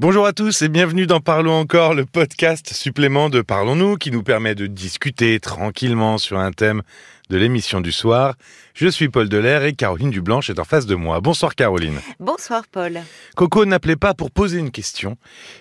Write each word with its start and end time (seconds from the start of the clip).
Bonjour 0.00 0.24
à 0.24 0.32
tous 0.32 0.62
et 0.62 0.70
bienvenue 0.70 1.06
dans 1.06 1.20
Parlons 1.20 1.52
encore, 1.52 1.92
le 1.92 2.06
podcast 2.06 2.72
supplément 2.72 3.28
de 3.28 3.42
Parlons-nous 3.42 3.96
qui 3.96 4.10
nous 4.10 4.22
permet 4.22 4.54
de 4.54 4.66
discuter 4.66 5.38
tranquillement 5.40 6.16
sur 6.16 6.38
un 6.38 6.52
thème 6.52 6.80
de 7.28 7.36
l'émission 7.36 7.82
du 7.82 7.92
soir. 7.92 8.34
Je 8.72 8.88
suis 8.88 9.10
Paul 9.10 9.28
Delair 9.28 9.62
et 9.62 9.74
Caroline 9.74 10.08
Dublanche 10.08 10.48
est 10.48 10.58
en 10.58 10.64
face 10.64 10.86
de 10.86 10.94
moi. 10.94 11.20
Bonsoir 11.20 11.54
Caroline. 11.54 12.00
Bonsoir 12.18 12.62
Paul. 12.72 13.02
Coco 13.36 13.66
n'appelait 13.66 13.94
pas 13.94 14.14
pour 14.14 14.30
poser 14.30 14.58
une 14.58 14.70
question, 14.70 15.18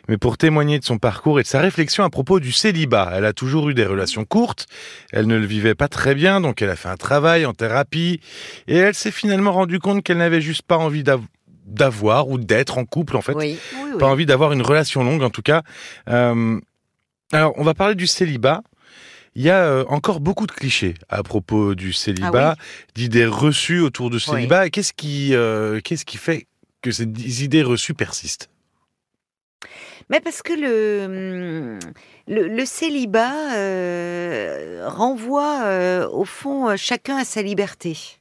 mais 0.07 0.16
pour 0.16 0.38
témoigner 0.38 0.80
de 0.80 0.86
son 0.86 1.00
parcours 1.00 1.42
et 1.42 1.44
de 1.44 1.48
sa 1.48 1.60
réflexion 1.60 2.06
à 2.06 2.10
propos 2.10 2.40
du 2.40 2.54
célibat. 2.54 3.12
Elle 3.14 3.26
a 3.26 3.34
toujours 3.34 3.70
eu 3.70 3.74
des 3.74 3.86
relations 3.86 4.24
courtes, 4.24 4.68
elle 5.12 5.28
ne 5.28 5.36
le 5.36 5.46
vivait 5.46 5.76
pas 5.76 5.90
très 5.90 6.16
bien, 6.16 6.40
donc 6.40 6.62
elle 6.62 6.70
a 6.70 6.78
fait 6.78 6.88
un 6.88 6.96
travail 6.96 7.46
en 7.46 7.54
thérapie, 7.54 8.21
et 8.70 8.78
elle 8.78 8.96
s'est 8.96 9.12
finalement 9.12 9.52
rendue 9.52 9.80
compte 9.80 10.02
qu'elle 10.02 10.20
n'avait 10.20 10.40
juste 10.40 10.62
pas 10.62 10.78
envie 10.78 11.04
d'avoir 11.04 11.28
d'avoir 11.70 12.27
ou 12.29 12.38
d'être 12.38 12.77
en 12.77 12.86
couple 12.86 13.15
en 13.17 13.21
fait. 13.21 13.33
Oui, 13.33 13.57
oui, 13.75 13.89
oui. 13.93 13.97
Pas 14.00 14.07
envie 14.07 14.25
d'avoir 14.25 14.51
une 14.51 14.61
relation 14.61 15.04
longue 15.04 15.23
en 15.23 15.29
tout 15.29 15.41
cas. 15.41 15.64
Euh, 16.10 16.60
alors 17.32 17.54
on 17.57 17.64
va 17.64 17.73
parler 17.73 17.96
du 17.96 18.07
célibat. 18.07 18.61
Il 19.36 19.43
y 19.43 19.50
a 19.50 19.64
euh, 19.64 19.86
encore 19.87 20.19
beaucoup 20.19 20.47
de 20.47 20.51
clichés 20.51 20.96
à 21.07 21.21
propos 21.24 21.75
du 21.75 21.93
célibat, 21.93 22.55
d'idées 22.96 23.27
reçues 23.27 23.79
autour 23.79 24.10
du 24.10 24.19
célibat. 24.19 24.65
Et 24.68 24.69
Qu'est-ce 24.71 24.91
qui, 24.91 25.36
euh, 25.36 25.79
qu'est-ce 25.82 26.04
qui 26.04 26.18
fait 26.18 26.47
que 26.82 26.91
ces 26.91 27.43
idées 27.43 27.61
reçues 27.63 27.93
persistent? 27.93 28.49
Mais 30.10 30.19
parce 30.19 30.41
que 30.41 30.54
le, 30.54 31.77
le, 32.27 32.47
le 32.47 32.66
célibat 32.66 33.53
euh, 33.53 34.83
renvoie 34.88 35.61
euh, 35.66 36.09
au 36.09 36.25
fond 36.25 36.75
chacun 36.75 37.17
à 37.17 37.23
sa 37.23 37.44
liberté. 37.44 38.19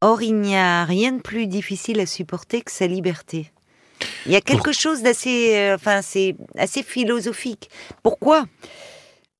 Or, 0.00 0.22
il 0.22 0.34
n'y 0.40 0.56
a 0.56 0.84
rien 0.84 1.12
de 1.12 1.20
plus 1.20 1.46
difficile 1.46 2.00
à 2.00 2.06
supporter 2.06 2.62
que 2.62 2.70
sa 2.70 2.86
liberté. 2.86 3.50
Il 4.24 4.32
y 4.32 4.36
a 4.36 4.40
quelque 4.40 4.72
chose 4.72 5.02
d'assez, 5.02 5.54
euh, 5.56 5.74
enfin, 5.74 6.00
c'est 6.02 6.34
assez 6.56 6.82
philosophique. 6.82 7.68
Pourquoi? 8.02 8.46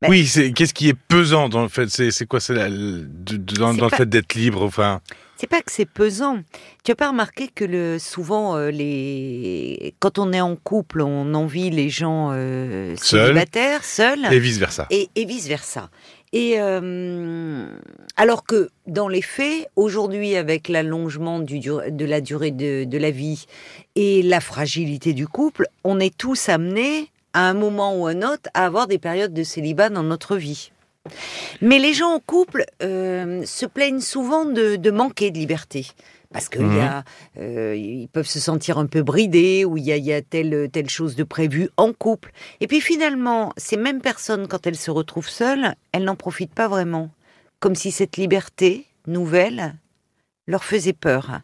Ben- 0.02 0.08
Oui, 0.10 0.26
c'est 0.26 0.52
qu'est-ce 0.52 0.74
qui 0.74 0.88
est 0.88 0.94
pesant 1.08 1.48
dans 1.48 1.62
le 1.62 1.68
fait 1.68 1.88
C'est 1.88 2.26
quoi 2.26 2.40
C'est 2.40 2.54
la- 2.54 2.68
dans, 2.68 3.72
le 3.72 3.88
fait 3.88 4.08
d'être 4.08 4.34
libre. 4.34 4.62
Enfin, 4.64 5.00
C'est 5.38 5.46
pas 5.46 5.62
que 5.62 5.72
c'est 5.72 5.86
pesant. 5.86 6.40
Tu 6.84 6.92
as 6.92 6.94
pas 6.94 7.08
remarqué 7.08 7.48
que 7.48 7.64
le, 7.64 7.98
souvent, 7.98 8.56
euh, 8.56 8.70
les... 8.70 9.94
quand 9.98 10.18
on 10.18 10.32
est 10.34 10.40
en 10.42 10.56
couple, 10.56 11.00
on 11.00 11.32
envie 11.34 11.70
les 11.70 11.88
gens 11.88 12.30
euh, 12.32 12.94
Seuls. 12.96 13.26
célibataires, 13.28 13.84
seuls, 13.84 14.26
et 14.30 14.38
vice 14.38 14.58
versa. 14.58 14.86
et, 14.90 15.08
et 15.16 15.24
vice-versa. 15.24 15.88
Et 16.32 16.60
euh, 16.60 17.66
alors 18.16 18.44
que 18.44 18.70
dans 18.86 19.08
les 19.08 19.22
faits, 19.22 19.68
aujourd'hui, 19.74 20.36
avec 20.36 20.68
l'allongement 20.68 21.40
de 21.40 22.04
la 22.04 22.20
durée 22.20 22.52
de, 22.52 22.98
la 22.98 23.10
vie 23.10 23.46
et 23.96 24.22
la 24.22 24.40
fragilité 24.40 25.12
du 25.12 25.26
couple, 25.26 25.66
on 25.82 25.98
est 25.98 26.16
tous 26.16 26.48
amenés, 26.48 27.08
à 27.32 27.48
un 27.48 27.54
moment 27.54 27.96
ou 27.96 28.06
un 28.06 28.22
autre, 28.22 28.48
à 28.54 28.66
avoir 28.66 28.86
des 28.86 28.98
périodes 28.98 29.34
de 29.34 29.42
célibat 29.42 29.88
dans 29.88 30.04
notre 30.04 30.36
vie. 30.36 30.70
Mais 31.60 31.78
les 31.78 31.94
gens 31.94 32.14
en 32.14 32.20
couple 32.20 32.64
euh, 32.82 33.44
se 33.44 33.66
plaignent 33.66 34.00
souvent 34.00 34.44
de 34.44 34.90
manquer 34.90 35.30
de 35.32 35.38
liberté. 35.38 35.86
Parce 36.32 36.48
qu'ils 36.48 36.62
Mhm. 36.62 37.02
euh, 37.38 37.74
ils 37.76 38.08
peuvent 38.08 38.26
se 38.26 38.38
sentir 38.38 38.78
un 38.78 38.86
peu 38.86 39.02
bridés 39.02 39.64
ou 39.64 39.76
il 39.76 39.84
y 39.84 39.92
a, 39.92 39.96
il 39.96 40.04
y 40.04 40.12
a 40.12 40.22
telle, 40.22 40.68
telle 40.72 40.88
chose 40.88 41.16
de 41.16 41.24
prévu 41.24 41.68
en 41.76 41.92
couple. 41.92 42.30
Et 42.60 42.66
puis 42.68 42.80
finalement, 42.80 43.52
ces 43.56 43.76
mêmes 43.76 44.00
personnes, 44.00 44.46
quand 44.46 44.66
elles 44.66 44.76
se 44.76 44.90
retrouvent 44.92 45.28
seules, 45.28 45.74
elles 45.92 46.04
n'en 46.04 46.16
profitent 46.16 46.54
pas 46.54 46.68
vraiment. 46.68 47.10
Comme 47.58 47.74
si 47.74 47.90
cette 47.90 48.16
liberté 48.16 48.86
nouvelle 49.06 49.74
leur 50.46 50.64
faisait 50.64 50.92
peur. 50.92 51.40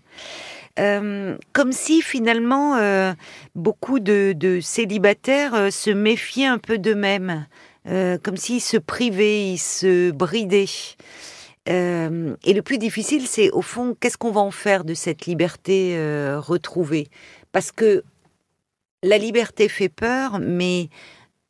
Euh, 0.79 1.37
comme 1.53 1.73
si 1.73 2.03
finalement 2.03 2.77
euh, 2.77 3.13
beaucoup 3.55 3.99
de, 3.99 4.35
de 4.37 4.61
célibataires 4.61 5.55
euh, 5.55 5.71
se 5.71 5.91
méfiaient 5.91 6.47
un 6.47 6.59
peu 6.59 6.77
d'eux-mêmes, 6.79 7.47
euh, 7.89 8.19
comme 8.23 8.37
s'ils 8.37 8.61
se 8.61 8.77
privaient, 8.77 9.53
ils 9.53 9.59
se 9.59 10.11
bridaient. 10.11 10.67
Euh, 11.69 12.35
et 12.45 12.53
le 12.53 12.63
plus 12.63 12.79
difficile, 12.79 13.27
c'est 13.27 13.51
au 13.51 13.63
fond, 13.63 13.97
qu'est-ce 13.99 14.17
qu'on 14.19 14.31
va 14.31 14.41
en 14.41 14.51
faire 14.51 14.85
de 14.85 14.95
cette 14.95 15.27
liberté 15.27 15.95
euh, 15.97 16.39
retrouvée? 16.41 17.09
Parce 17.53 17.73
que 17.73 18.05
la 19.03 19.19
liberté 19.19 19.69
fait 19.69 19.89
peur, 19.89 20.39
mais 20.41 20.89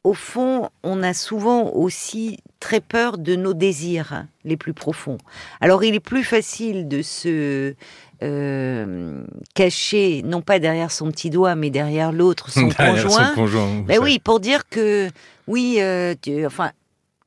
au 0.04 0.14
fond, 0.14 0.68
on 0.84 1.02
a 1.02 1.12
souvent 1.14 1.70
aussi 1.72 2.38
très 2.60 2.80
peur 2.80 3.18
de 3.18 3.34
nos 3.36 3.54
désirs 3.54 4.24
les 4.44 4.56
plus 4.56 4.72
profonds. 4.72 5.18
Alors, 5.60 5.82
il 5.84 5.94
est 5.94 6.00
plus 6.00 6.22
facile 6.24 6.86
de 6.88 7.02
se 7.02 7.74
euh, 8.22 9.24
cacher, 9.54 10.22
non 10.24 10.42
pas 10.42 10.58
derrière 10.58 10.90
son 10.90 11.10
petit 11.10 11.28
doigt, 11.30 11.54
mais 11.56 11.70
derrière 11.70 12.12
l'autre, 12.12 12.50
son 12.50 12.68
Derrière 12.78 13.02
conjoint. 13.04 13.28
son 13.30 13.34
conjoint. 13.34 13.80
Ben 13.86 13.98
oui, 14.02 14.18
pour 14.18 14.40
dire 14.40 14.68
que 14.68 15.08
oui, 15.46 15.76
euh, 15.80 16.14
tu- 16.20 16.46
enfin 16.46 16.70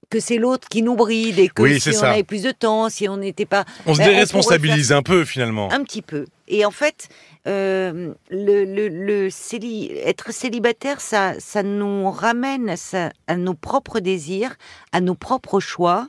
que 0.10 0.20
c'est 0.20 0.38
l'autre 0.38 0.68
qui 0.70 0.82
nous 0.82 0.96
bride 0.96 1.38
et 1.40 1.50
que 1.50 1.62
Oui, 1.62 1.80
si 1.80 1.90
on 1.90 1.94
ça. 1.94 2.12
avait 2.12 2.24
plus 2.24 2.42
de 2.44 2.52
temps, 2.52 2.90
si 2.90 3.08
on 3.08 3.18
n'était 3.18 3.46
pas 3.46 3.66
On 3.86 3.94
se 3.94 4.00
Ben, 4.00 4.06
on 4.06 4.10
déresponsabilise 4.12 4.92
un 4.92 5.04
peu 5.04 5.24
finalement. 5.26 5.72
un 5.72 5.84
petit 5.84 6.02
peu. 6.02 6.26
Et 6.48 6.66
en 6.66 6.72
fait, 6.72 7.10
euh, 7.48 8.14
le, 8.32 8.66
le, 8.66 8.88
le 8.88 9.30
céli- 9.30 9.92
être 10.04 10.34
célibataire, 10.34 11.00
ça, 11.00 11.34
ça 11.40 11.62
nous 11.62 12.10
ramène 12.10 12.70
à, 12.70 12.78
ça- 12.78 13.12
à 13.28 13.36
nos 13.38 13.54
propres 13.54 14.00
désirs, 14.00 14.56
à 14.92 15.00
nos 15.02 15.14
propres 15.16 15.60
choix. 15.60 16.08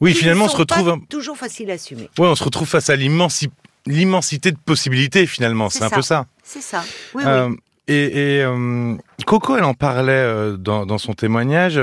Oui, 0.00 0.14
finalement, 0.14 0.44
on 0.44 0.48
se 0.48 0.56
retrouve. 0.56 0.88
un- 0.90 1.00
toujours 1.08 1.36
facile 1.36 1.70
à 1.70 1.74
assumer. 1.74 2.08
Ouais, 2.18 2.28
on 2.28 2.36
se 2.36 2.44
retrouve 2.44 2.68
face 2.68 2.90
à 2.90 2.96
l'immensi- 2.96 3.50
l'immensité 3.86 4.52
de 4.52 4.56
possibilités 4.64 5.26
finalement. 5.26 5.68
C'est 5.68 5.82
un 5.82 5.90
peu 5.90 6.02
ça. 6.02 6.26
C'est 6.44 6.62
ça. 6.62 6.84
Oui, 7.14 7.24
Euh, 7.26 7.48
oui. 7.48 7.56
Et, 7.88 8.36
et, 8.36 8.42
euh, 8.44 8.94
Coco, 9.26 9.56
elle 9.56 9.64
en 9.64 9.74
parlait 9.74 10.52
dans, 10.58 10.86
dans 10.86 10.98
son 10.98 11.12
témoignage. 11.12 11.80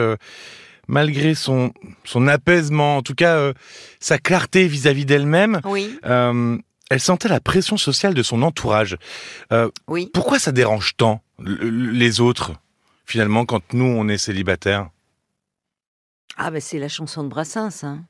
Malgré 0.87 1.35
son, 1.35 1.71
son 2.03 2.27
apaisement, 2.27 2.97
en 2.97 3.01
tout 3.01 3.15
cas 3.15 3.35
euh, 3.37 3.53
sa 3.99 4.17
clarté 4.17 4.67
vis-à-vis 4.67 5.05
d'elle-même, 5.05 5.59
Oui, 5.65 5.97
euh, 6.05 6.57
elle 6.89 6.99
sentait 6.99 7.27
la 7.29 7.39
pression 7.39 7.77
sociale 7.77 8.13
de 8.13 8.23
son 8.23 8.41
entourage. 8.41 8.97
Euh, 9.51 9.69
oui. 9.87 10.09
pourquoi 10.13 10.39
ça 10.39 10.51
dérange 10.51 10.95
tant 10.97 11.21
les 11.39 12.19
autres, 12.21 12.53
finalement, 13.05 13.45
quand 13.45 13.73
nous, 13.73 13.85
on 13.85 14.07
est 14.07 14.17
célibataires? 14.17 14.89
Ah 16.37 16.51
ben 16.51 16.61
c'est 16.61 16.79
la 16.79 16.87
chanson 16.89 17.23
de 17.23 17.29
Brassens. 17.29 17.83
hein. 17.83 18.03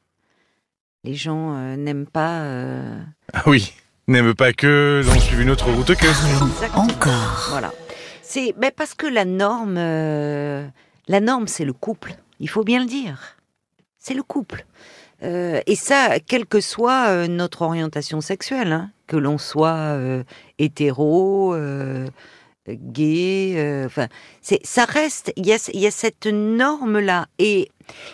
Les 1.04 1.16
gens 1.16 1.56
euh, 1.56 1.76
n'aiment 1.78 2.08
pas. 2.08 2.42
euh, 2.42 3.00
Ah 3.34 3.44
oui, 3.48 3.74
n'aime 4.08 4.34
pas 4.34 4.52
que 4.54 5.02
l'on 5.06 5.20
suive 5.20 5.42
une 5.42 5.50
autre 5.50 5.72
route 5.72 5.88
que... 5.96 6.06
Exactement. 6.08 6.84
Encore. 6.84 7.48
Voilà. 7.50 7.72
C'est 8.22 8.54
ben 8.58 8.72
parce 8.76 8.94
que 8.94 9.08
la 9.08 9.24
norme, 9.24 9.76
euh, 9.78 10.68
la 11.08 11.20
norme, 11.22 11.48
c'est 11.48 11.64
le 11.64 11.72
couple. 11.74 12.16
Il 12.40 12.50
faut 12.50 12.64
bien 12.64 12.80
le 12.80 12.86
dire. 12.86 13.38
C'est 13.98 14.14
le 14.14 14.24
couple. 14.24 14.66
Euh, 15.24 15.62
et 15.66 15.76
ça, 15.76 16.20
quelle 16.20 16.46
que 16.46 16.62
soit 16.62 17.10
euh, 17.10 17.28
notre 17.28 17.64
orientation 17.64 18.22
sexuelle, 18.22 18.72
hein, 18.72 18.92
que 19.08 19.18
l'on 19.18 19.38
soit 19.38 19.96
euh, 19.96 20.24
hétéro, 20.60 21.56
gay, 22.70 23.84
enfin, 23.86 24.08
ça 24.42 24.86
reste. 24.86 25.32
Il 25.38 25.46
y 25.48 25.54
a, 25.54 25.92
cette 25.92 26.28
norme 26.28 27.00
là. 27.00 27.28
Et 27.40 27.72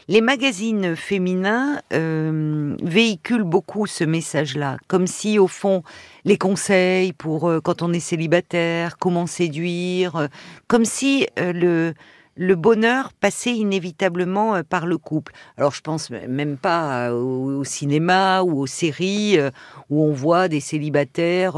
les 0.08 0.22
magazines 0.22 0.96
féminins 0.96 1.82
véhiculent 1.92 3.44
beaucoup 3.44 3.88
ce 3.88 4.04
message-là, 4.04 4.78
comme 4.88 5.08
si 5.08 5.40
au 5.40 5.48
fond 5.48 5.82
les 6.24 6.38
conseils 6.38 7.14
pour 7.14 7.52
quand 7.64 7.82
on 7.82 7.92
est 7.92 8.00
célibataire, 8.00 8.98
comment 9.00 9.26
séduire, 9.26 10.30
comme 10.68 10.86
si 10.86 11.26
le 11.36 11.96
le 12.36 12.56
bonheur 12.56 13.14
passait 13.14 13.54
inévitablement 13.54 14.56
euh, 14.56 14.64
par 14.64 14.86
le 14.86 14.98
couple. 14.98 15.34
Alors 15.58 15.74
je 15.74 15.82
pense 15.82 16.10
même 16.10 16.58
pas 16.58 17.10
euh, 17.10 17.14
au, 17.14 17.64
cinéma 17.64 18.42
ou 18.44 18.60
aux 18.62 18.68
séries 18.68 19.38
euh, 19.38 19.52
où 19.90 20.04
on 20.04 20.14
voit 20.14 20.48
des 20.48 20.60
célibataires 20.60 21.56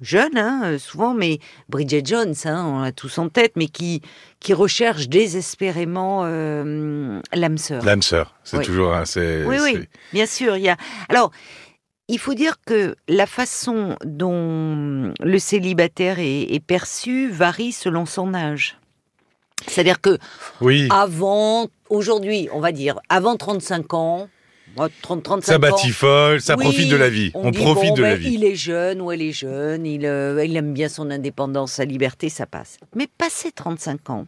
jeunes, 0.00 0.36
hein, 0.36 0.76
souvent, 0.78 1.14
mais 1.14 1.38
Bridget 1.68 2.02
Jones, 2.04 2.34
hein, 2.44 2.64
on 2.66 2.80
l'a 2.80 2.92
tous 2.92 3.18
en 3.18 3.28
tête, 3.28 3.52
mais 3.56 3.66
qui 3.66 4.02
qui 4.40 4.52
recherchent 4.52 5.08
désespérément 5.08 6.22
euh, 6.24 7.20
l'âme 7.32 7.58
sœur. 7.58 7.82
L'âme 7.84 8.02
sœur, 8.02 8.34
c'est 8.44 8.58
Oui. 8.58 8.64
toujours... 8.64 8.94
hein, 8.94 9.04
Oui, 9.16 9.56
oui. 9.62 9.88
Bien 10.12 10.26
sûr, 10.26 10.56
il 10.56 10.64
y 10.64 10.68
a. 10.68 10.76
Alors, 11.08 11.30
il 12.08 12.18
faut 12.18 12.34
dire 12.34 12.56
que 12.66 12.94
la 13.08 13.26
façon 13.26 13.96
dont 14.04 15.14
le 15.20 15.38
célibataire 15.38 16.18
est, 16.18 16.42
est 16.54 16.64
perçu 16.64 17.30
varie 17.30 17.72
selon 17.72 18.04
son 18.04 18.34
âge. 18.34 18.76
C'est-à-dire 19.66 20.00
que 20.00 20.18
Oui, 20.60 20.88
avant, 20.90 21.68
aujourd'hui, 21.88 22.48
on 22.52 22.60
va 22.60 22.72
dire, 22.72 23.00
avant 23.08 23.36
35 23.36 23.94
ans, 23.94 24.28
moi, 24.76 24.88
30, 25.02 25.22
35 25.22 25.52
ça 25.52 25.58
batifole, 25.58 26.40
ça 26.40 26.56
oui, 26.56 26.64
profite 26.64 26.90
de 26.90 26.96
la 26.96 27.08
vie. 27.08 27.30
On, 27.34 27.50
dit, 27.50 27.58
profite 27.58 27.90
bon, 27.90 27.94
de 27.96 28.02
la 28.02 28.16
vie. 28.16 28.32
Il 28.34 28.44
est 28.44 28.56
jeune 28.56 29.00
ou 29.00 29.12
elle 29.12 29.22
est 29.22 29.32
jeune, 29.32 29.86
il, 29.86 30.04
euh, 30.04 30.44
il 30.44 30.56
aime 30.56 30.72
bien 30.72 30.88
son 30.88 31.10
indépendance, 31.10 31.72
sa 31.72 31.84
liberté, 31.84 32.28
ça 32.28 32.46
passe. 32.46 32.78
Mais 32.96 33.06
passé 33.18 33.52
35 33.52 34.10
ans, 34.10 34.26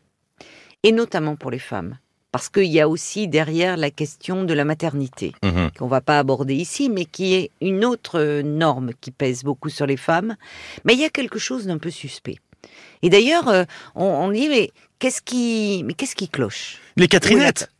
et 0.84 0.92
notamment 0.92 1.34
pour 1.34 1.50
les 1.50 1.58
femmes, 1.58 1.98
parce 2.30 2.48
qu'il 2.48 2.66
y 2.70 2.80
a 2.80 2.88
aussi 2.88 3.26
derrière 3.26 3.76
la 3.76 3.90
question 3.90 4.44
de 4.44 4.54
la 4.54 4.64
maternité 4.64 5.32
Mhm. 5.42 5.70
qu'on 5.76 5.88
va 5.88 6.00
pas 6.00 6.18
aborder 6.20 6.54
ici, 6.54 6.88
mais 6.90 7.06
qui 7.06 7.34
est 7.34 7.50
une 7.60 7.84
autre 7.84 8.20
euh, 8.20 8.42
norme 8.42 8.92
qui 9.00 9.10
pèse 9.10 9.42
beaucoup 9.42 9.68
sur 9.70 9.86
les 9.86 9.96
femmes. 9.96 10.36
Mais 10.84 10.92
il 10.94 11.00
y 11.00 11.04
a 11.04 11.10
quelque 11.10 11.38
chose 11.40 11.66
d'un 11.66 11.78
peu 11.78 11.90
suspect. 11.90 12.36
Et 13.02 13.10
d'ailleurs, 13.10 13.48
euh, 13.48 13.64
on, 13.94 14.04
on 14.04 14.30
dit 14.32 14.48
mais 14.48 14.70
qu'est-ce 14.98 15.22
qui, 15.22 15.82
mais 15.86 15.94
qu'est-ce 15.94 16.16
qui 16.16 16.28
cloche? 16.28 16.78
Les 16.96 17.08
Catherinettes. 17.08 17.70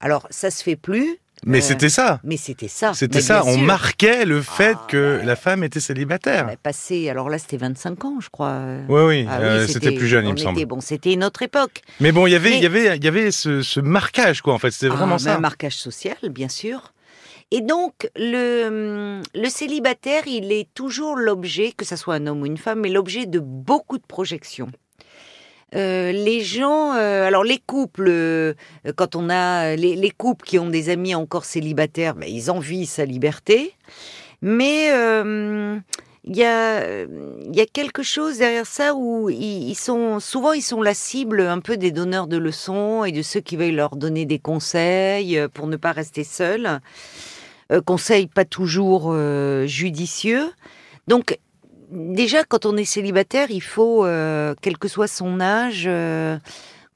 Alors 0.00 0.26
ça 0.30 0.50
se 0.50 0.62
fait 0.62 0.76
plus. 0.76 1.18
Mais 1.46 1.58
Euh, 1.58 1.60
c'était 1.62 1.88
ça. 1.90 2.20
Mais 2.24 2.36
c'était 2.38 2.68
ça. 2.68 2.94
C'était 2.94 3.20
ça. 3.20 3.42
On 3.44 3.54
sûr. 3.54 3.62
marquait 3.62 4.24
le 4.24 4.40
fait 4.40 4.76
Ah, 4.78 4.86
que 4.88 5.18
bah. 5.18 5.24
la 5.24 5.36
femme 5.36 5.62
était 5.62 5.80
célibataire. 5.80 6.48
Passé, 6.62 7.10
alors 7.10 7.28
là 7.28 7.38
c'était 7.38 7.58
25 7.58 8.02
ans, 8.06 8.16
je 8.20 8.30
crois. 8.30 8.62
Oui, 8.88 9.02
oui. 9.02 9.26
Ah 9.28 9.40
euh, 9.40 9.66
c'était 9.66 9.92
plus 9.92 10.06
jeune, 10.08 10.26
il 10.26 10.32
me 10.32 10.36
semble. 10.38 10.58
était- 10.58 10.64
Bon, 10.66 10.80
c'était 10.80 11.12
une 11.12 11.22
autre 11.24 11.42
époque. 11.42 11.82
Mais 12.00 12.12
bon, 12.12 12.26
il 12.26 12.30
y 12.30 12.34
avait, 12.34 12.50
Mais- 12.50 12.56
il 12.58 12.62
y 12.62 12.66
avait, 12.66 12.96
il 12.96 13.04
y 13.04 13.08
avait 13.08 13.30
ce, 13.30 13.60
ce 13.60 13.80
marquage, 13.80 14.40
quoi. 14.40 14.54
En 14.54 14.58
fait, 14.58 14.70
c'était 14.70 14.88
vraiment 14.88 15.16
Ah, 15.16 15.18
mais 15.18 15.24
ça. 15.24 15.34
Un 15.36 15.40
marquage 15.40 15.76
social, 15.76 16.16
bien 16.30 16.48
sûr. 16.48 16.93
Et 17.50 17.60
donc, 17.60 18.10
le, 18.16 19.20
le 19.34 19.48
célibataire, 19.48 20.26
il 20.26 20.50
est 20.52 20.68
toujours 20.74 21.16
l'objet, 21.16 21.72
que 21.72 21.84
ce 21.84 21.96
soit 21.96 22.14
un 22.14 22.26
homme 22.26 22.42
ou 22.42 22.46
une 22.46 22.58
femme, 22.58 22.80
mais 22.80 22.90
l'objet 22.90 23.26
de 23.26 23.38
beaucoup 23.38 23.98
de 23.98 24.06
projections. 24.06 24.70
Euh, 25.74 26.12
les 26.12 26.40
gens, 26.40 26.94
euh, 26.94 27.26
alors 27.26 27.42
les 27.42 27.58
couples, 27.58 28.06
euh, 28.08 28.54
quand 28.96 29.16
on 29.16 29.28
a 29.28 29.74
les, 29.74 29.96
les 29.96 30.10
couples 30.10 30.44
qui 30.44 30.58
ont 30.58 30.68
des 30.68 30.88
amis 30.88 31.14
encore 31.14 31.44
célibataires, 31.44 32.14
ben, 32.14 32.28
ils 32.28 32.50
envient 32.50 32.86
sa 32.86 33.04
liberté, 33.04 33.74
mais 34.40 34.86
il 36.26 36.36
y 36.36 36.44
a 36.44 37.66
quelque 37.72 38.02
chose 38.02 38.38
derrière 38.38 38.66
ça 38.66 38.94
où 38.94 39.28
ils, 39.30 39.74
sont 39.74 40.20
souvent 40.20 40.52
ils 40.52 40.62
sont 40.62 40.80
la 40.80 40.94
cible 40.94 41.40
un 41.40 41.58
peu 41.58 41.76
des 41.76 41.90
donneurs 41.90 42.28
de 42.28 42.36
leçons 42.36 43.04
et 43.04 43.10
de 43.10 43.22
ceux 43.22 43.40
qui 43.40 43.56
veulent 43.56 43.74
leur 43.74 43.96
donner 43.96 44.26
des 44.26 44.38
conseils 44.38 45.40
pour 45.54 45.66
ne 45.66 45.76
pas 45.76 45.92
rester 45.92 46.22
seuls, 46.22 46.80
conseils 47.80 48.26
pas 48.26 48.44
toujours 48.44 49.10
euh, 49.12 49.66
judicieux. 49.66 50.50
Donc 51.08 51.38
déjà 51.90 52.44
quand 52.44 52.66
on 52.66 52.76
est 52.76 52.84
célibataire, 52.84 53.50
il 53.50 53.62
faut 53.62 54.04
euh, 54.04 54.54
quel 54.60 54.78
que 54.78 54.88
soit 54.88 55.08
son 55.08 55.40
âge, 55.40 55.84
euh, 55.86 56.38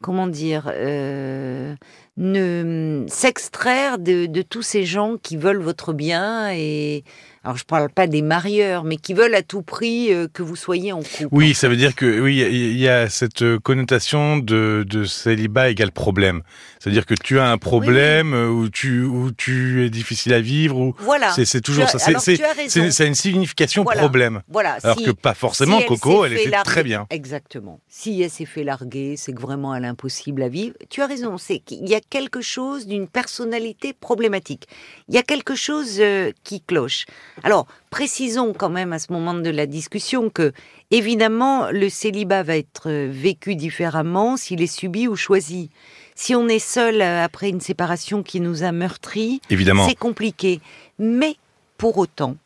comment 0.02 0.26
dire, 0.26 0.70
euh, 0.74 1.74
ne 2.16 3.04
s'extraire 3.08 3.98
de, 3.98 4.26
de 4.26 4.42
tous 4.42 4.62
ces 4.62 4.84
gens 4.84 5.16
qui 5.16 5.36
veulent 5.36 5.62
votre 5.62 5.92
bien 5.92 6.52
et 6.52 7.04
alors 7.48 7.56
je 7.56 7.64
parle 7.64 7.88
pas 7.88 8.06
des 8.06 8.20
marieurs, 8.20 8.84
mais 8.84 8.96
qui 8.96 9.14
veulent 9.14 9.34
à 9.34 9.40
tout 9.42 9.62
prix 9.62 10.12
euh, 10.12 10.28
que 10.30 10.42
vous 10.42 10.54
soyez 10.54 10.92
en 10.92 11.00
couple. 11.02 11.28
Oui, 11.32 11.54
ça 11.54 11.68
veut 11.70 11.76
dire 11.76 11.94
que 11.94 12.20
oui, 12.20 12.40
il 12.46 12.76
y 12.78 12.88
a 12.88 13.08
cette 13.08 13.40
euh, 13.40 13.58
connotation 13.58 14.36
de, 14.36 14.84
de 14.86 15.04
célibat 15.04 15.70
égale 15.70 15.90
problème. 15.90 16.42
C'est-à-dire 16.78 17.06
que 17.06 17.14
tu 17.14 17.38
as 17.40 17.50
un 17.50 17.56
problème 17.56 18.34
euh, 18.34 18.48
où 18.48 18.68
tu 18.68 19.02
où 19.02 19.32
tu 19.32 19.84
es 19.86 19.88
difficile 19.90 20.34
à 20.34 20.40
vivre 20.42 20.76
ou 20.76 20.94
Voilà. 20.98 21.32
c'est 21.32 21.60
toujours 21.62 21.88
ça. 21.88 21.98
C'est 21.98 23.06
une 23.06 23.14
signification 23.14 23.82
Voilà. 23.82 24.00
problème. 24.02 24.42
Voilà. 24.48 24.76
Alors 24.84 24.98
si- 24.98 25.04
que 25.04 25.10
pas 25.10 25.34
forcément 25.34 25.76
si 25.78 25.82
elle 25.84 25.88
Coco, 25.88 26.24
elle 26.26 26.34
était 26.34 26.50
larguer- 26.50 26.64
très 26.64 26.82
bien. 26.84 27.06
Exactement. 27.08 27.80
Si 27.88 28.20
elle 28.20 28.28
s'est 28.30 28.44
fait 28.44 28.62
larguer, 28.64 29.14
c'est 29.16 29.32
que 29.32 29.40
vraiment 29.40 29.74
elle 29.74 29.84
est 29.84 29.88
impossible 29.88 30.42
à 30.42 30.48
vivre. 30.48 30.74
Tu 30.90 31.00
as 31.00 31.06
raison, 31.06 31.38
c'est 31.38 31.60
qu'il 31.60 31.88
y 31.88 31.94
a 31.94 32.00
quelque 32.00 32.42
chose 32.42 32.86
d'une 32.86 33.08
personnalité 33.08 33.94
problématique. 33.94 34.66
Il 35.08 35.14
y 35.14 35.18
a 35.18 35.22
quelque 35.22 35.54
chose 35.54 35.96
euh, 36.00 36.30
qui 36.44 36.60
cloche. 36.60 37.06
Alors, 37.44 37.66
précisons 37.90 38.52
quand 38.52 38.68
même 38.68 38.92
à 38.92 38.98
ce 38.98 39.12
moment 39.12 39.34
de 39.34 39.50
la 39.50 39.66
discussion 39.66 40.30
que, 40.30 40.52
évidemment, 40.90 41.70
le 41.70 41.88
célibat 41.88 42.42
va 42.42 42.56
être 42.56 42.88
euh, 42.88 43.08
vécu 43.10 43.54
différemment 43.54 44.36
s'il 44.36 44.62
est 44.62 44.66
subi 44.66 45.08
ou 45.08 45.16
choisi. 45.16 45.70
Si 46.14 46.34
on 46.34 46.48
est 46.48 46.58
seul 46.58 47.00
euh, 47.00 47.22
après 47.24 47.48
une 47.48 47.60
séparation 47.60 48.22
qui 48.22 48.40
nous 48.40 48.64
a 48.64 48.72
meurtris, 48.72 49.40
c'est 49.48 49.98
compliqué. 49.98 50.60
Mais 50.98 51.36
pour 51.76 51.98
autant, 51.98 52.36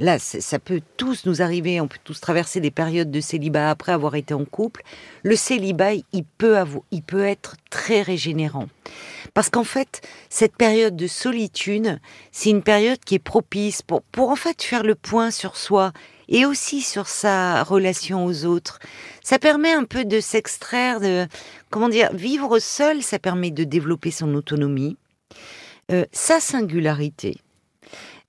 là, 0.00 0.18
ça 0.18 0.58
peut 0.58 0.80
tous 0.96 1.26
nous 1.26 1.42
arriver, 1.42 1.80
on 1.80 1.86
peut 1.86 1.98
tous 2.02 2.20
traverser 2.20 2.60
des 2.60 2.70
périodes 2.70 3.10
de 3.10 3.20
célibat 3.20 3.70
après 3.70 3.92
avoir 3.92 4.16
été 4.16 4.34
en 4.34 4.44
couple. 4.44 4.82
Le 5.22 5.36
célibat, 5.36 5.92
il 6.12 6.24
peut, 6.24 6.56
être 7.22 7.56
très 7.68 8.02
régénérant. 8.02 8.68
Parce 9.34 9.50
qu'en 9.50 9.64
fait, 9.64 10.00
cette 10.30 10.56
période 10.56 10.96
de 10.96 11.06
solitude, 11.06 12.00
c'est 12.32 12.50
une 12.50 12.62
période 12.62 12.98
qui 13.04 13.14
est 13.14 13.20
propice 13.20 13.82
pour, 13.82 14.02
pour 14.02 14.30
en 14.30 14.36
fait 14.36 14.62
faire 14.62 14.82
le 14.82 14.94
point 14.94 15.30
sur 15.30 15.56
soi 15.56 15.92
et 16.28 16.46
aussi 16.46 16.80
sur 16.80 17.06
sa 17.06 17.62
relation 17.62 18.24
aux 18.24 18.46
autres. 18.46 18.78
Ça 19.22 19.38
permet 19.38 19.72
un 19.72 19.84
peu 19.84 20.04
de 20.04 20.20
s'extraire 20.20 21.00
de, 21.00 21.26
comment 21.68 21.88
dire, 21.88 22.10
vivre 22.14 22.58
seul, 22.58 23.02
ça 23.02 23.18
permet 23.18 23.50
de 23.50 23.64
développer 23.64 24.10
son 24.10 24.34
autonomie, 24.34 24.96
euh, 25.92 26.06
sa 26.12 26.40
singularité. 26.40 27.36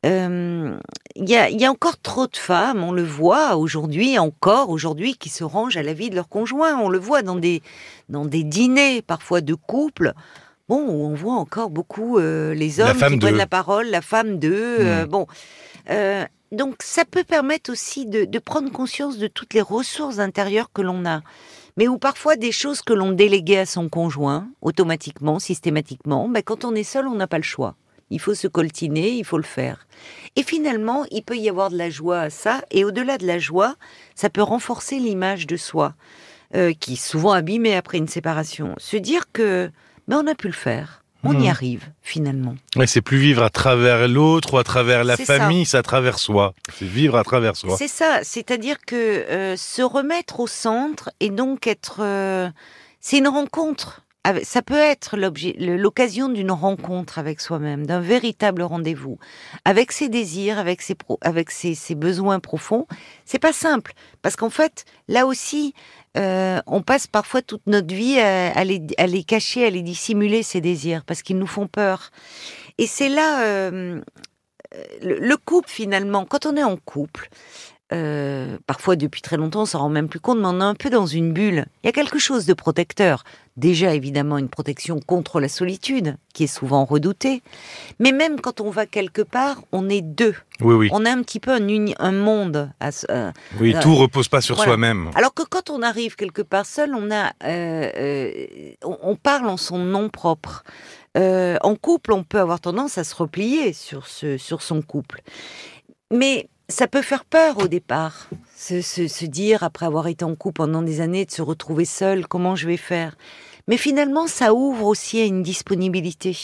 Euh, 0.06 0.78
Il 1.16 1.30
y, 1.30 1.36
a, 1.36 1.50
y 1.50 1.66
a 1.66 1.70
encore 1.72 2.00
trop 2.02 2.26
de 2.28 2.38
femmes, 2.38 2.84
on 2.84 2.92
le 2.92 3.04
voit 3.04 3.56
aujourd'hui, 3.58 4.18
encore 4.18 4.70
aujourd'hui, 4.70 5.16
qui 5.16 5.30
se 5.30 5.44
rangent 5.44 5.78
à 5.78 5.84
la 5.84 5.94
vie 5.94 6.10
de 6.10 6.16
leur 6.16 6.30
conjoint. 6.30 6.78
On 6.80 6.90
le 6.90 6.98
voit 7.00 7.22
dans 7.22 7.36
des, 7.36 7.62
dans 8.10 8.26
des 8.26 8.44
dîners, 8.44 9.02
parfois 9.02 9.42
de 9.42 9.54
couples. 9.54 10.14
Bon, 10.70 10.80
où 10.88 11.06
on 11.06 11.14
voit 11.14 11.34
encore 11.34 11.70
beaucoup 11.70 12.18
euh, 12.18 12.54
les 12.54 12.80
hommes 12.80 12.94
qui 12.94 13.18
prennent 13.20 13.36
la 13.38 13.46
parole, 13.48 13.88
la 13.88 14.02
femme 14.02 14.40
d'eux. 14.40 14.78
euh, 14.80 15.06
Mm. 15.06 15.10
bon, 15.10 15.28
Euh, 15.90 16.26
donc 16.52 16.76
ça 16.84 17.04
peut 17.06 17.24
permettre 17.24 17.72
aussi 17.72 18.06
de, 18.06 18.26
de 18.26 18.40
prendre 18.40 18.72
conscience 18.72 19.18
de 19.18 19.28
toutes 19.28 19.54
les 19.54 19.62
ressources 19.62 20.20
intérieures 20.20 20.70
que 20.74 20.82
l'on 20.82 21.06
a, 21.06 21.22
mais 21.76 21.88
où 21.88 21.98
parfois 21.98 22.36
des 22.38 22.52
choses 22.52 22.82
que 22.82 22.94
l'on 22.94 23.12
déléguait 23.12 23.58
à 23.60 23.66
son 23.66 23.90
conjoint, 23.90 24.48
automatiquement, 24.62 25.40
systématiquement, 25.40 26.30
ben, 26.30 26.42
quand 26.44 26.64
on 26.64 26.74
est 26.76 26.84
seul, 26.84 27.08
on 27.08 27.16
n'a 27.16 27.28
pas 27.28 27.38
le 27.38 27.44
choix. 27.44 27.76
Il 28.12 28.20
faut 28.20 28.36
se 28.36 28.48
coltiner, 28.48 29.10
il 29.12 29.26
faut 29.26 29.38
le 29.38 29.44
faire. 29.44 29.88
Et 30.36 30.44
finalement, 30.44 31.06
il 31.12 31.24
peut 31.24 31.38
y 31.38 31.50
avoir 31.50 31.70
de 31.72 31.78
la 31.78 31.90
joie 31.90 32.20
à 32.20 32.30
ça, 32.30 32.62
et 32.70 32.86
au-delà 32.86 33.18
de 33.18 33.26
la 33.26 33.40
joie, 33.40 33.76
ça 34.16 34.30
peut 34.30 34.44
renforcer 34.44 35.00
l'image 35.00 35.48
de 35.48 35.58
soi, 35.58 35.96
euh, 36.56 36.74
qui 36.80 36.94
est 36.94 37.04
souvent 37.04 37.32
abîmée 37.32 37.76
après 37.76 37.98
une 37.98 38.08
séparation. 38.08 38.76
Se 38.78 38.98
dire 38.98 39.24
que 39.34 39.72
ben, 40.08 40.22
on 40.24 40.28
a 40.28 40.36
pu 40.36 40.48
le 40.48 40.54
faire, 40.54 41.04
on 41.24 41.34
y 41.34 41.44
Mhm. 41.44 41.50
arrive 41.50 41.84
finalement. 42.02 42.56
Ouais, 42.76 42.88
c'est 42.88 43.02
plus 43.02 43.18
vivre 43.18 43.44
à 43.44 43.50
travers 43.50 44.08
l'autre 44.08 44.54
ou 44.54 44.58
à 44.58 44.64
travers 44.64 45.04
la 45.04 45.16
famille, 45.18 45.66
c'est 45.66 45.78
à 45.78 45.84
travers 45.84 46.20
soi. 46.20 46.54
C'est 46.78 46.86
vivre 46.86 47.16
à 47.18 47.24
travers 47.24 47.56
soi. 47.56 47.76
C'est 47.78 47.88
ça, 47.88 48.20
c'est-à-dire 48.24 48.78
que 48.86 48.96
euh, 48.96 49.56
se 49.56 49.82
remettre 49.82 50.40
au 50.42 50.48
centre 50.48 51.10
et 51.20 51.30
donc 51.30 51.68
être, 51.68 51.98
euh, 52.02 52.50
c'est 53.00 53.20
une 53.20 53.28
rencontre. 53.30 54.02
Ça 54.44 54.62
peut 54.62 54.78
être 54.78 55.18
l'occasion 55.18 56.30
d'une 56.30 56.52
rencontre 56.52 57.18
avec 57.18 57.42
soi-même, 57.42 57.88
d'un 57.88 58.02
véritable 58.02 58.62
rendez-vous, 58.62 59.18
avec 59.66 59.92
ses 59.92 60.10
désirs, 60.10 60.60
avec 60.60 60.82
ses, 60.82 61.96
besoins 61.96 62.40
profonds. 62.40 62.86
C'est 63.26 63.40
pas 63.40 63.52
simple 63.52 63.94
parce 64.22 64.36
qu'en 64.36 64.52
fait, 64.52 64.86
là 65.08 65.26
aussi, 65.26 65.74
euh, 66.18 66.62
on 66.68 66.84
passe 66.84 67.08
parfois 67.08 67.42
toute 67.42 67.66
notre 67.66 67.94
vie 67.96 68.20
à, 68.20 68.64
les, 68.64 69.24
cacher, 69.24 69.66
à 69.66 69.72
les 69.72 69.82
dissimuler 69.82 70.44
ces 70.44 70.62
désirs 70.62 71.04
parce 71.04 71.24
qu'ils 71.24 71.40
nous 71.40 71.48
font 71.48 71.68
peur. 71.68 72.12
Et 72.78 72.86
c'est 72.86 73.10
là 73.10 73.42
euh, 73.42 74.02
le, 75.02 75.20
le 75.20 75.38
couple 75.38 75.70
finalement. 75.70 76.26
Quand 76.26 76.46
on 76.46 76.56
est 76.56 76.64
en 76.64 76.78
couple, 76.78 77.28
euh, 77.94 78.58
parfois 78.68 78.96
depuis 78.96 79.22
très 79.22 79.38
longtemps, 79.38 79.64
on 79.64 79.66
s'en 79.66 79.80
rend 79.80 79.90
même 79.90 80.08
plus 80.10 80.20
compte, 80.20 80.40
mais 80.40 80.48
on 80.48 80.60
est 80.62 80.64
un 80.64 80.76
peu 80.76 80.90
dans 80.90 81.06
une 81.06 81.34
bulle. 81.34 81.66
Il 81.84 81.88
y 81.88 81.90
a 81.90 81.92
quelque 81.92 82.20
chose 82.20 82.46
de 82.46 82.54
protecteur. 82.54 83.24
Déjà, 83.58 83.94
évidemment, 83.94 84.38
une 84.38 84.48
protection 84.48 85.00
contre 85.00 85.42
la 85.42 85.50
solitude, 85.50 86.16
qui 86.34 86.46
est 86.46 86.48
souvent 86.48 86.86
redoutée. 86.86 87.44
Mais 88.00 88.14
même 88.14 88.40
quand 88.40 88.62
on 88.62 88.70
va 88.70 88.86
quelque 88.86 89.22
part, 89.22 89.62
on 89.74 89.90
est 89.90 90.02
deux. 90.02 90.36
Oui, 90.62 90.74
oui. 90.76 90.90
On 90.94 91.06
a 91.06 91.12
un 91.12 91.22
petit 91.22 91.42
peu 91.42 91.52
un, 91.52 91.68
uni- 91.68 91.96
un 92.00 92.14
monde. 92.14 92.72
À, 92.80 92.92
euh, 93.10 93.32
Oui, 93.60 93.76
euh, 93.76 93.82
tout 93.82 93.94
repose 93.96 94.30
pas 94.30 94.40
sur 94.40 94.56
voilà. 94.56 94.72
soi-même. 94.72 95.10
alors 95.16 95.34
que 95.34 95.44
quand 95.44 95.70
on 95.70 95.82
arrive 95.82 96.16
quelque 96.16 96.42
part 96.42 96.66
seul, 96.66 96.96
on 96.96 97.12
a, 97.12 97.32
euh, 97.44 97.92
euh, 97.98 98.32
on, 98.86 98.98
on 99.02 99.16
parle 99.18 99.50
en 99.50 99.58
son 99.58 99.80
nom 99.80 100.08
propre. 100.08 100.64
Euh, 101.18 101.58
en 101.62 101.76
couple, 101.76 102.14
on 102.14 102.24
peut 102.24 102.40
avoir 102.40 102.62
tendance 102.62 102.98
à 102.98 103.04
se 103.04 103.14
replier 103.16 103.74
sur 103.74 104.08
ce, 104.08 104.38
sur 104.38 104.62
son 104.62 104.82
couple, 104.82 105.20
mais 106.10 106.48
ça 106.72 106.88
peut 106.88 107.02
faire 107.02 107.26
peur 107.26 107.58
au 107.60 107.68
départ. 107.68 108.28
Se, 108.56 108.82
se, 108.82 109.08
se 109.08 109.26
dire 109.26 109.64
après 109.64 109.86
avoir 109.86 110.08
été 110.08 110.24
en 110.26 110.36
couple 110.36 110.58
pendant 110.62 110.82
des 110.82 111.02
années, 111.02 111.26
de 111.26 111.32
se 111.32 111.42
retrouver 111.42 111.86
seul, 111.86 112.28
comment 112.28 112.56
je 112.56 112.68
vais 112.68 112.78
faire? 112.78 113.16
Mais 113.68 113.78
finalement, 113.78 114.28
ça 114.28 114.54
ouvre 114.54 114.86
aussi 114.86 115.20
à 115.22 115.26
une 115.26 115.44
disponibilité 115.44 116.38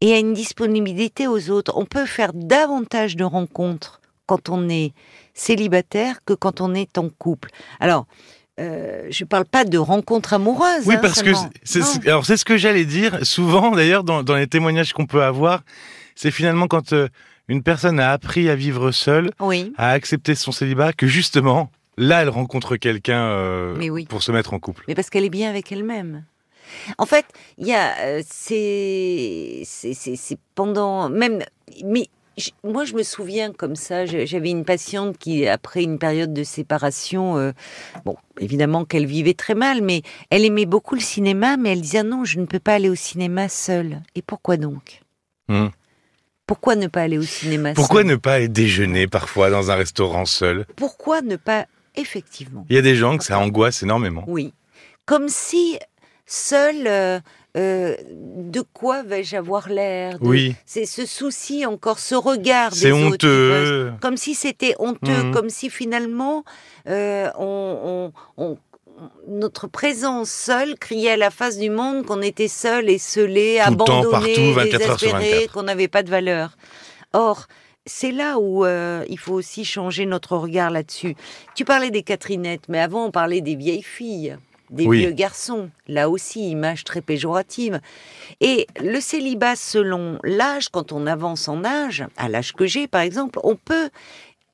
et 0.00 0.14
à 0.14 0.18
une 0.18 0.32
disponibilité 0.32 1.26
aux 1.26 1.50
autres. 1.50 1.72
On 1.76 1.84
peut 1.84 2.06
faire 2.06 2.32
davantage 2.34 3.16
de 3.16 3.24
rencontres 3.24 4.00
quand 4.26 4.48
on 4.48 4.68
est 4.68 4.92
célibataire 5.34 6.24
que 6.24 6.34
quand 6.34 6.60
on 6.60 6.74
est 6.74 6.98
en 6.98 7.08
couple. 7.08 7.50
Alors, 7.80 8.06
euh, 8.60 9.06
je 9.10 9.24
parle 9.24 9.44
pas 9.44 9.64
de 9.64 9.78
rencontres 9.78 10.34
amoureuses. 10.34 10.84
Oui, 10.86 10.96
hein, 10.96 10.98
parce 11.00 11.22
que 11.22 11.32
seulement. 11.32 11.50
c'est- 11.64 12.08
alors 12.08 12.26
c'est 12.26 12.36
ce 12.36 12.44
que 12.44 12.56
j'allais 12.56 12.84
dire 12.84 13.24
souvent 13.24 13.70
d'ailleurs 13.70 14.04
dans, 14.04 14.22
dans 14.22 14.34
les 14.34 14.46
témoignages 14.48 14.92
qu'on 14.92 15.06
peut 15.06 15.22
avoir, 15.22 15.62
c'est 16.16 16.30
finalement 16.32 16.66
quand 16.66 16.92
euh, 16.92 17.08
une 17.48 17.62
personne 17.62 17.98
a 18.00 18.12
appris 18.12 18.48
à 18.48 18.54
vivre 18.54 18.90
seule, 18.90 19.30
Oui, 19.40 19.72
à 19.76 19.90
accepter 19.90 20.34
son 20.34 20.52
célibat, 20.52 20.92
que 20.92 21.06
justement 21.06 21.70
là 21.96 22.22
elle 22.22 22.28
rencontre 22.28 22.76
quelqu'un 22.76 23.28
euh, 23.30 23.76
oui. 23.90 24.06
pour 24.06 24.22
se 24.22 24.30
mettre 24.32 24.54
en 24.54 24.58
couple. 24.58 24.84
mais 24.86 24.94
parce 24.94 25.10
qu'elle 25.10 25.24
est 25.24 25.30
bien 25.30 25.50
avec 25.50 25.72
elle-même. 25.72 26.24
En 26.98 27.06
fait, 27.06 27.24
il 27.56 27.66
y 27.66 27.72
a, 27.72 27.96
euh, 28.00 28.22
c'est, 28.26 29.62
c'est, 29.64 30.38
pendant 30.54 31.08
même, 31.08 31.42
mais 31.84 32.08
moi, 32.62 32.84
je 32.84 32.94
me 32.94 33.02
souviens 33.02 33.52
comme 33.52 33.74
ça. 33.74 34.06
J'avais 34.06 34.50
une 34.50 34.64
patiente 34.64 35.18
qui, 35.18 35.46
après 35.46 35.82
une 35.82 35.98
période 35.98 36.32
de 36.32 36.44
séparation, 36.44 37.36
euh, 37.36 37.52
bon, 38.04 38.16
évidemment 38.38 38.84
qu'elle 38.84 39.06
vivait 39.06 39.34
très 39.34 39.54
mal, 39.54 39.82
mais 39.82 40.02
elle 40.30 40.44
aimait 40.44 40.66
beaucoup 40.66 40.94
le 40.94 41.00
cinéma, 41.00 41.56
mais 41.56 41.70
elle 41.72 41.80
disait 41.80 41.98
Ah 41.98 42.04
non, 42.04 42.24
je 42.24 42.38
ne 42.38 42.46
peux 42.46 42.60
pas 42.60 42.74
aller 42.74 42.88
au 42.88 42.94
cinéma 42.94 43.48
seule. 43.48 44.02
Et 44.14 44.22
pourquoi 44.22 44.56
donc? 44.56 45.00
Hmm. 45.48 45.68
Pourquoi 46.48 46.74
ne 46.74 46.88
pas 46.88 47.02
aller 47.02 47.18
au 47.18 47.22
cinéma 47.22 47.74
Pourquoi 47.74 48.02
ne 48.02 48.16
pas 48.16 48.32
aller 48.34 48.48
déjeuner 48.48 49.06
parfois 49.06 49.50
dans 49.50 49.70
un 49.70 49.76
restaurant 49.76 50.24
seul 50.24 50.66
Pourquoi 50.74 51.20
ne 51.22 51.36
pas 51.36 51.66
effectivement 51.94 52.64
Il 52.70 52.74
y 52.74 52.78
a 52.78 52.82
des 52.82 52.96
gens 52.96 53.16
que 53.18 53.24
ça 53.24 53.38
angoisse 53.38 53.82
énormément. 53.84 54.24
Oui, 54.26 54.52
comme 55.06 55.28
si 55.28 55.78
seul. 56.26 56.86
euh, 56.86 57.20
euh, 57.56 57.96
de 58.06 58.60
quoi 58.72 59.02
vais-je 59.02 59.34
avoir 59.34 59.68
l'air 59.68 60.18
de- 60.18 60.26
Oui, 60.26 60.54
C'est 60.66 60.84
ce 60.84 61.06
souci 61.06 61.64
encore, 61.66 61.98
ce 61.98 62.14
regard. 62.14 62.72
c'est 62.74 62.92
autres 62.92 63.06
honteux. 63.26 63.92
comme 64.00 64.16
si 64.18 64.34
c'était 64.34 64.74
honteux, 64.78 65.24
Mhm. 65.24 65.32
comme 65.32 65.48
si 65.50 65.68
finalement 65.70 66.44
euh, 66.88 67.28
on, 67.38 68.12
on- 68.36 68.42
on- 68.44 68.58
notre 69.26 69.66
présence 69.66 70.30
seule 70.30 70.76
criait 70.78 71.12
à 71.12 71.16
la 71.16 71.30
face 71.30 71.58
du 71.58 71.70
monde 71.70 72.04
qu'on 72.04 72.22
était 72.22 72.48
seul 72.48 72.88
et 72.88 72.98
scellé, 72.98 73.58
abandonné, 73.60 74.10
partout, 74.10 74.52
24 74.52 74.90
heures 74.90 74.98
sur 74.98 75.08
désespéré, 75.08 75.30
24. 75.32 75.52
qu'on 75.52 75.62
n'avait 75.62 75.88
pas 75.88 76.02
de 76.02 76.10
valeur. 76.10 76.56
Or, 77.12 77.46
c'est 77.86 78.12
là 78.12 78.38
où 78.38 78.64
euh, 78.64 79.04
il 79.08 79.18
faut 79.18 79.34
aussi 79.34 79.64
changer 79.64 80.06
notre 80.06 80.36
regard 80.36 80.70
là-dessus. 80.70 81.14
Tu 81.54 81.64
parlais 81.64 81.90
des 81.90 82.02
Catherinettes, 82.02 82.68
mais 82.68 82.80
avant 82.80 83.06
on 83.06 83.10
parlait 83.10 83.40
des 83.40 83.56
vieilles 83.56 83.82
filles, 83.82 84.36
des 84.70 84.86
Oui. 84.86 84.98
vieux 85.00 85.12
garçons. 85.12 85.70
Là 85.86 86.10
aussi, 86.10 86.50
image 86.50 86.84
très 86.84 87.00
péjorative. 87.00 87.80
Et 88.40 88.66
le 88.80 89.00
célibat 89.00 89.56
selon 89.56 90.18
l'âge, 90.22 90.68
quand 90.68 90.92
on 90.92 91.06
avance 91.06 91.48
en 91.48 91.64
âge, 91.64 92.04
à 92.16 92.28
l'âge 92.28 92.52
que 92.52 92.66
j'ai 92.66 92.86
par 92.88 93.00
exemple, 93.00 93.40
on 93.42 93.56
peut 93.56 93.88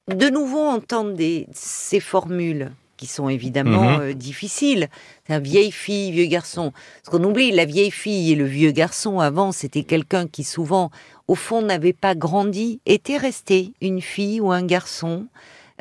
de 0.08 0.28
nouveau 0.28 0.60
entendre 0.60 1.14
des, 1.14 1.46
ces 1.52 1.98
formules 2.00 2.70
qui 3.04 3.12
sont 3.12 3.28
évidemment 3.28 3.82
Mhm. 3.98 4.00
euh, 4.00 4.12
difficiles. 4.14 4.88
C'est 5.26 5.34
un 5.34 5.38
vieille 5.40 5.72
fille, 5.72 6.10
vieux 6.10 6.24
garçon. 6.26 6.72
Parce 7.02 7.16
qu'on 7.16 7.24
oublie, 7.28 7.50
la 7.50 7.64
vieille 7.66 7.90
fille 7.90 8.32
et 8.32 8.34
le 8.34 8.46
vieux 8.46 8.70
garçon, 8.70 9.20
avant, 9.20 9.52
c'était 9.52 9.82
quelqu'un 9.82 10.26
qui 10.26 10.42
souvent, 10.44 10.90
au 11.28 11.34
fond, 11.34 11.62
n'avait 11.62 11.92
pas 11.92 12.14
grandi, 12.14 12.80
était 12.86 13.16
resté 13.18 13.72
une 13.82 14.00
fille 14.00 14.40
ou 14.40 14.52
un 14.52 14.64
garçon, 14.64 15.26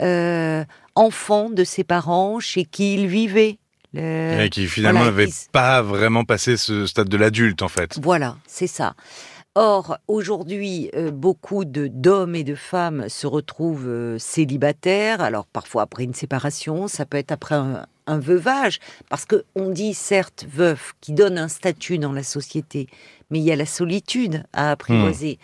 euh, 0.01 0.63
enfant 0.95 1.49
de 1.49 1.63
ses 1.63 1.83
parents, 1.83 2.39
chez 2.39 2.65
qui 2.65 2.95
il 2.95 3.07
vivait. 3.07 3.57
Le- 3.93 4.41
Et 4.45 4.49
qui 4.49 4.65
finalement 4.67 5.01
voilà, 5.01 5.11
n'avait 5.11 5.27
qui 5.27 5.45
pas 5.51 5.81
vraiment 5.83 6.23
passé 6.25 6.57
ce 6.57 6.87
stade 6.87 7.09
de 7.09 7.17
l'adulte 7.17 7.61
en 7.61 7.67
fait. 7.69 7.99
Voilà, 8.01 8.37
c'est 8.47 8.67
ça. 8.67 8.95
Or, 9.55 9.99
aujourd'hui, 10.07 10.89
euh, 10.95 11.11
beaucoup 11.11 11.63
de 11.63 11.85
d'hommes 11.85 12.33
et 12.33 12.43
de 12.43 12.55
femmes 12.55 13.07
se 13.07 13.27
retrouvent 13.27 13.87
euh, 13.87 14.17
célibataires. 14.17 15.21
Alors, 15.21 15.45
parfois 15.45 15.83
après 15.83 16.05
une 16.05 16.15
séparation, 16.15 16.87
ça 16.87 17.05
peut 17.05 17.17
être 17.17 17.31
après 17.31 17.53
un, 17.53 17.85
un 18.07 18.17
veuvage, 18.17 18.79
parce 19.09 19.25
que 19.25 19.45
on 19.55 19.69
dit 19.69 19.93
certes 19.93 20.47
veuf, 20.49 20.93
qui 21.01 21.13
donne 21.13 21.37
un 21.37 21.47
statut 21.47 21.99
dans 21.99 22.11
la 22.13 22.23
société, 22.23 22.87
mais 23.29 23.39
il 23.39 23.45
y 23.45 23.51
a 23.51 23.55
la 23.55 23.67
solitude 23.67 24.43
à 24.53 24.71
apprivoiser. 24.71 25.37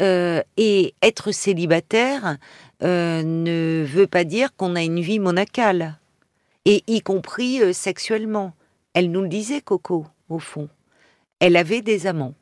Euh, 0.00 0.42
et 0.56 0.94
être 1.00 1.30
célibataire 1.30 2.38
euh, 2.82 3.22
ne 3.22 3.84
veut 3.84 4.08
pas 4.08 4.24
dire 4.24 4.54
qu'on 4.56 4.74
a 4.74 4.82
une 4.82 5.00
vie 5.00 5.20
monacale, 5.20 5.98
et 6.64 6.82
y 6.88 7.02
compris 7.02 7.72
sexuellement. 7.72 8.52
Elle 8.94 9.10
nous 9.10 9.22
le 9.22 9.28
disait, 9.28 9.60
Coco, 9.60 10.06
au 10.28 10.38
fond. 10.38 10.68
Elle 11.38 11.56
avait 11.56 11.82
des 11.82 12.06
amants. 12.06 12.34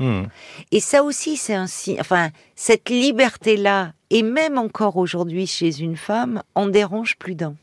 Hmm. 0.00 0.24
Et 0.72 0.80
ça 0.80 1.04
aussi, 1.04 1.36
c'est 1.36 1.54
un 1.54 1.68
signe. 1.68 2.00
Enfin, 2.00 2.30
cette 2.56 2.88
liberté-là, 2.88 3.92
et 4.10 4.22
même 4.22 4.58
encore 4.58 4.96
aujourd'hui 4.96 5.46
chez 5.46 5.80
une 5.80 5.96
femme, 5.96 6.42
en 6.56 6.66
dérange 6.66 7.16
plus 7.16 7.36
d'un. 7.36 7.54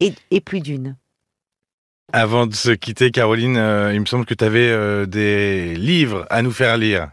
Et, 0.00 0.12
et 0.32 0.40
plus 0.40 0.60
d'une. 0.60 0.96
Avant 2.12 2.46
de 2.46 2.54
se 2.54 2.70
quitter, 2.72 3.10
Caroline, 3.10 3.56
euh, 3.56 3.94
il 3.94 4.00
me 4.00 4.06
semble 4.06 4.24
que 4.24 4.34
tu 4.34 4.44
avais 4.44 5.06
des 5.06 5.76
livres 5.76 6.26
à 6.30 6.42
nous 6.42 6.50
faire 6.50 6.76
lire. 6.76 7.10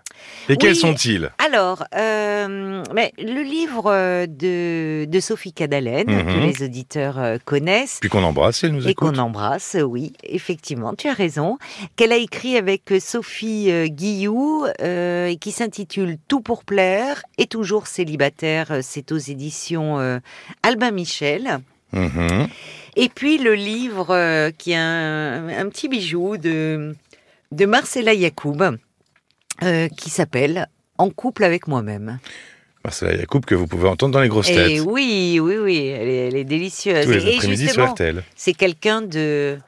Et 0.50 0.58
quels 0.58 0.76
sont-ils? 0.76 1.32
Alors, 1.38 1.86
euh, 1.96 2.84
mais 2.94 3.14
le 3.18 3.42
livre 3.44 3.86
euh, 3.92 4.26
de, 4.28 5.06
de 5.06 5.20
Sophie 5.20 5.54
Cadalen, 5.54 6.06
Mhm. 6.08 6.26
que 6.26 6.40
les 6.60 6.66
auditeurs 6.66 7.20
euh, 7.20 7.38
connaissent, 7.46 8.00
Puis 8.02 8.10
qu'on 8.10 8.24
embrasse, 8.24 8.64
elle 8.64 8.72
nous 8.74 8.88
et 8.88 8.92
écoute. 8.92 9.14
qu'on 9.16 9.18
embrasse, 9.20 9.78
oui, 9.84 10.14
effectivement, 10.24 10.94
tu 10.94 11.08
as 11.08 11.14
raison, 11.14 11.58
qu'elle 11.96 12.12
a 12.12 12.18
écrit 12.18 12.58
avec 12.58 12.92
Sophie 13.00 13.72
Guillou, 13.90 14.66
euh, 14.82 15.28
et 15.28 15.38
qui 15.38 15.52
s'intitule 15.52 16.18
Tout 16.28 16.42
pour 16.42 16.64
plaire 16.66 17.24
et 17.38 17.46
toujours 17.46 17.88
célibataire. 17.88 18.80
C'est 18.82 19.12
aux 19.12 19.18
éditions 19.18 20.00
euh, 20.00 20.20
Albin 20.64 20.92
Michel. 20.92 21.60
Mhm. 21.94 22.48
Et 22.96 23.10
puis 23.10 23.38
le 23.38 23.54
livre 23.54 24.50
qui 24.58 24.72
est 24.72 24.76
un, 24.78 25.50
un 25.50 25.70
petit 25.70 25.88
bijou 25.88 26.38
de, 26.38 26.96
de 27.52 27.66
Marcella 27.66 28.14
Yacoub, 28.14 28.78
euh, 29.64 29.88
qui 29.90 30.10
s'appelle 30.10 30.68
En 30.98 31.10
couple 31.10 31.44
avec 31.44 31.68
moi-même. 31.68 32.20
Marcella 32.84 33.16
Yacoub 33.16 33.42
que 33.42 33.54
vous 33.56 33.68
pouvez 33.68 33.88
entendre 33.88 34.14
dans 34.14 34.22
les 34.22 34.28
grosses 34.28 34.50
Et 34.50 34.56
têtes. 34.56 34.82
oui, 34.86 35.40
oui, 35.42 35.58
oui, 35.58 35.86
elle 35.86 36.08
est, 36.10 36.28
elle 36.30 36.36
est 36.36 36.44
délicieuse. 36.44 37.06
Tous 37.06 37.12
les 37.12 37.26
Et 37.28 37.36
après-midi 37.36 37.64
sur 37.66 37.74
justement, 37.74 37.92
RTL. 37.92 38.24
c'est 38.36 38.54
quelqu'un 38.54 39.04
de, 39.04 39.60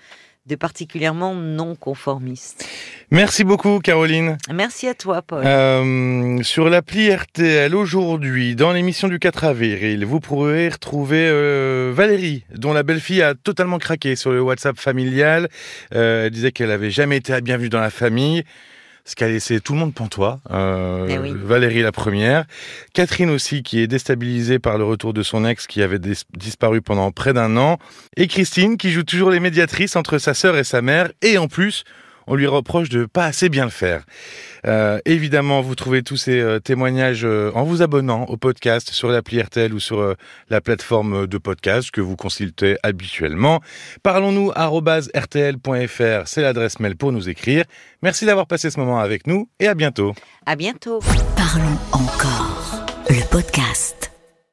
de 0.47 0.55
particulièrement 0.55 1.35
non 1.35 1.75
conformiste. 1.75 2.67
Merci 3.11 3.43
beaucoup, 3.43 3.77
Caroline. 3.77 4.39
Merci 4.51 4.87
à 4.87 4.95
toi, 4.95 5.21
Paul. 5.21 5.43
Euh, 5.45 6.41
sur 6.41 6.69
l'appli 6.71 7.13
RTL 7.13 7.75
aujourd'hui, 7.75 8.55
dans 8.55 8.71
l'émission 8.73 9.07
du 9.07 9.19
4 9.19 9.43
avril, 9.43 10.03
vous 10.05 10.19
pourrez 10.19 10.69
retrouver 10.69 11.27
euh, 11.29 11.91
Valérie, 11.93 12.45
dont 12.55 12.73
la 12.73 12.81
belle-fille 12.81 13.21
a 13.21 13.35
totalement 13.35 13.77
craqué 13.77 14.15
sur 14.15 14.31
le 14.31 14.41
WhatsApp 14.41 14.79
familial. 14.79 15.49
Euh, 15.93 16.25
elle 16.25 16.31
disait 16.31 16.51
qu'elle 16.51 16.71
avait 16.71 16.89
jamais 16.89 17.17
été 17.17 17.31
la 17.31 17.41
bienvenue 17.41 17.69
dans 17.69 17.79
la 17.81 17.91
famille. 17.91 18.43
Ce 19.05 19.15
qui 19.15 19.23
a 19.25 19.27
laissé 19.27 19.59
tout 19.59 19.73
le 19.73 19.79
monde 19.79 19.93
pantois. 19.93 20.39
Euh, 20.51 21.07
Eh 21.09 21.17
oui. 21.17 21.33
Valérie 21.35 21.81
la 21.81 21.91
première. 21.91 22.45
Catherine 22.93 23.29
aussi, 23.29 23.61
qui 23.61 23.81
est 23.81 23.87
déstabilisée 23.87 24.59
par 24.59 24.77
le 24.77 24.85
retour 24.85 25.13
de 25.13 25.23
son 25.23 25.43
ex 25.45 25.67
qui 25.67 25.81
avait 25.81 25.99
dis- 25.99 26.23
disparu 26.37 26.81
pendant 26.81 27.11
près 27.11 27.33
d'un 27.33 27.57
an. 27.57 27.79
Et 28.15 28.27
Christine, 28.27 28.77
qui 28.77 28.91
joue 28.91 29.03
toujours 29.03 29.29
les 29.29 29.41
médiatrices 29.41 29.97
entre 29.97 30.19
sa 30.19 30.33
sœur 30.33 30.57
et 30.57 30.63
sa 30.63 30.81
mère. 30.81 31.11
Et 31.21 31.37
en 31.37 31.49
plus, 31.49 31.83
on 32.27 32.35
lui 32.35 32.47
reproche 32.47 32.89
de 32.89 33.05
pas 33.05 33.25
assez 33.25 33.49
bien 33.49 33.65
le 33.65 33.71
faire. 33.71 34.03
Euh, 34.65 34.99
évidemment, 35.05 35.61
vous 35.61 35.75
trouvez 35.75 36.03
tous 36.03 36.17
ces 36.17 36.39
euh, 36.39 36.59
témoignages 36.59 37.25
euh, 37.25 37.51
en 37.53 37.63
vous 37.63 37.81
abonnant 37.81 38.25
au 38.25 38.37
podcast 38.37 38.91
sur 38.91 39.09
l'appli 39.09 39.41
RTL 39.41 39.73
ou 39.73 39.79
sur 39.79 39.99
euh, 39.99 40.15
la 40.49 40.61
plateforme 40.61 41.27
de 41.27 41.37
podcast 41.37 41.91
que 41.91 42.01
vous 42.01 42.15
consultez 42.15 42.77
habituellement. 42.83 43.61
Parlons-nous 44.03 44.51
rtl.fr, 44.51 46.27
c'est 46.27 46.41
l'adresse 46.41 46.79
mail 46.79 46.95
pour 46.95 47.11
nous 47.11 47.29
écrire. 47.29 47.65
Merci 48.01 48.25
d'avoir 48.25 48.47
passé 48.47 48.69
ce 48.69 48.79
moment 48.79 48.99
avec 48.99 49.27
nous 49.27 49.49
et 49.59 49.67
à 49.67 49.75
bientôt. 49.75 50.13
À 50.45 50.55
bientôt. 50.55 50.99
Parlons 51.35 51.77
encore. 51.91 52.85
Le 53.09 53.29
podcast. 53.29 54.02